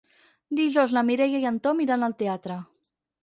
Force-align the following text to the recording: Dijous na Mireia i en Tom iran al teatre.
Dijous 0.59 0.95
na 0.97 1.03
Mireia 1.09 1.43
i 1.43 1.45
en 1.51 1.61
Tom 1.67 1.83
iran 1.87 2.05
al 2.07 2.17
teatre. 2.23 2.57